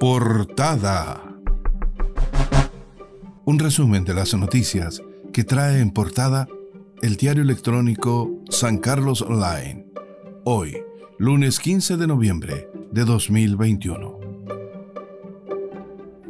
[0.00, 1.20] Portada.
[3.44, 6.48] Un resumen de las noticias que trae en portada
[7.02, 9.84] el diario electrónico San Carlos Online.
[10.46, 10.78] Hoy,
[11.18, 14.20] lunes 15 de noviembre de 2021.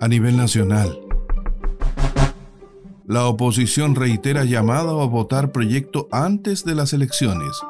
[0.00, 0.98] A nivel nacional,
[3.06, 7.60] la oposición reitera llamado a votar proyecto antes de las elecciones,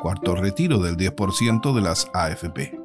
[0.00, 2.79] cuarto retiro del 10% de las AFP.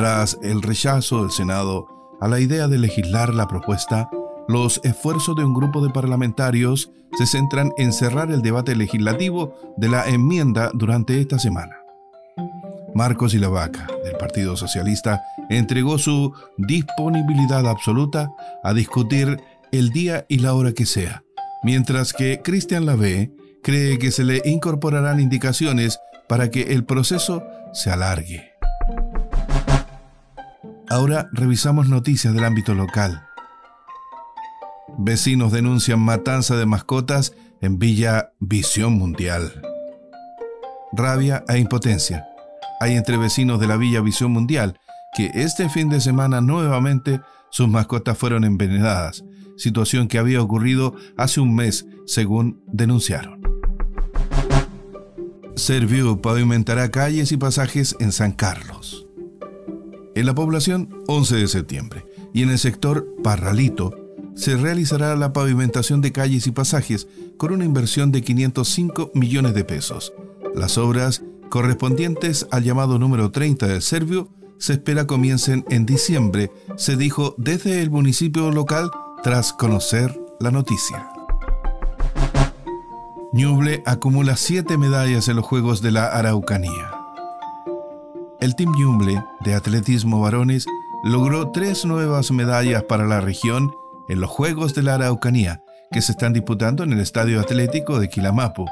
[0.00, 4.08] Tras el rechazo del Senado a la idea de legislar la propuesta,
[4.48, 9.90] los esfuerzos de un grupo de parlamentarios se centran en cerrar el debate legislativo de
[9.90, 11.76] la enmienda durante esta semana.
[12.94, 18.30] Marcos Ilavaca, del Partido Socialista, entregó su disponibilidad absoluta
[18.64, 19.38] a discutir
[19.70, 21.24] el día y la hora que sea,
[21.62, 27.42] mientras que Cristian Lavé cree que se le incorporarán indicaciones para que el proceso
[27.74, 28.49] se alargue.
[30.90, 33.24] Ahora revisamos noticias del ámbito local.
[34.98, 39.62] Vecinos denuncian matanza de mascotas en Villa Visión Mundial.
[40.92, 42.26] Rabia e impotencia
[42.80, 44.80] hay entre vecinos de la Villa Visión Mundial
[45.16, 49.22] que este fin de semana nuevamente sus mascotas fueron envenenadas,
[49.56, 53.40] situación que había ocurrido hace un mes, según denunciaron.
[55.54, 59.06] Serviu pavimentará calles y pasajes en San Carlos.
[60.14, 63.94] En la población 11 de septiembre y en el sector Parralito
[64.34, 69.64] se realizará la pavimentación de calles y pasajes con una inversión de 505 millones de
[69.64, 70.12] pesos.
[70.54, 76.96] Las obras correspondientes al llamado número 30 del Servio se espera comiencen en diciembre, se
[76.96, 78.90] dijo desde el municipio local
[79.22, 81.08] tras conocer la noticia.
[83.32, 86.99] Ñuble acumula siete medallas en los Juegos de la Araucanía.
[88.40, 90.66] El Team Ñuble de atletismo varones
[91.04, 93.70] logró tres nuevas medallas para la región
[94.08, 98.08] en los Juegos de la Araucanía, que se están disputando en el Estadio Atlético de
[98.08, 98.64] Quilamapo,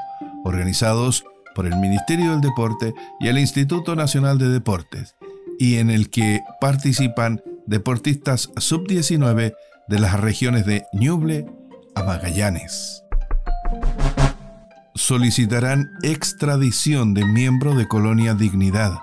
[0.43, 1.23] organizados
[1.53, 5.15] por el Ministerio del Deporte y el Instituto Nacional de Deportes,
[5.59, 9.53] y en el que participan deportistas sub-19
[9.87, 11.45] de las regiones de Ñuble
[11.93, 13.03] a Magallanes.
[14.95, 18.99] Solicitarán extradición de miembro de Colonia Dignidad.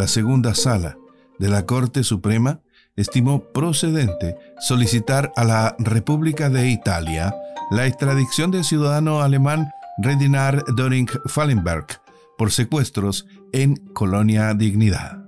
[0.00, 0.96] La segunda sala
[1.38, 2.62] de la Corte Suprema
[2.96, 7.34] estimó procedente solicitar a la República de Italia
[7.70, 9.68] la extradición del ciudadano alemán
[9.98, 11.84] Redinar Doring Fallenberg
[12.38, 15.22] por secuestros en Colonia Dignidad.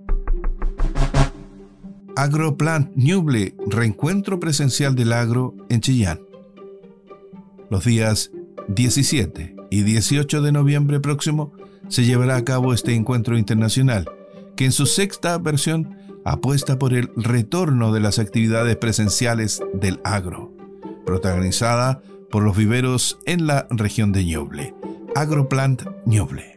[2.16, 6.18] Agroplant Ñuble, reencuentro presencial del agro en Chillán.
[7.68, 8.30] Los días
[8.68, 11.52] 17 y 18 de noviembre próximo
[11.88, 14.06] se llevará a cabo este encuentro internacional,
[14.56, 20.52] que en su sexta versión apuesta por el retorno de las actividades presenciales del agro,
[21.04, 24.74] protagonizada por los viveros en la región de Ñuble.
[25.14, 26.52] Agroplant Ñuble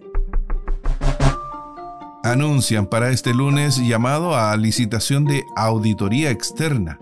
[2.25, 6.99] anuncian para este lunes llamado a licitación de auditoría externa.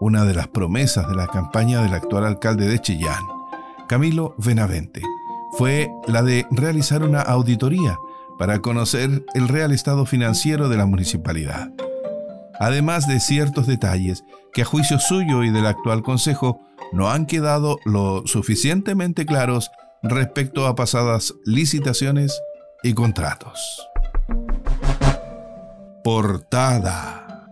[0.00, 3.22] Una de las promesas de la campaña del actual alcalde de Chillán,
[3.88, 5.02] Camilo Benavente,
[5.52, 7.96] fue la de realizar una auditoría
[8.38, 11.70] para conocer el real estado financiero de la municipalidad.
[12.58, 16.60] Además de ciertos detalles que a juicio suyo y del actual consejo
[16.92, 19.70] no han quedado lo suficientemente claros
[20.02, 22.40] respecto a pasadas licitaciones
[22.82, 23.88] y contratos.
[26.04, 27.48] Portada.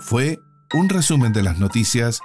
[0.00, 0.38] Fue
[0.74, 2.20] un resumen de las noticias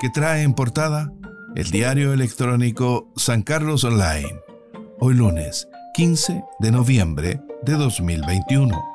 [0.00, 1.10] que trae en portada
[1.54, 4.40] el diario electrónico San Carlos Online,
[4.98, 8.91] hoy lunes 15 de noviembre de 2021.